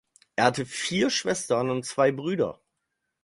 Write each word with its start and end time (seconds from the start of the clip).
Er 0.35 0.45
hatte 0.45 0.65
vier 0.65 1.11
Schwestern 1.11 1.69
und 1.69 1.85
zwei 1.85 2.11
Brüder. 2.11 2.59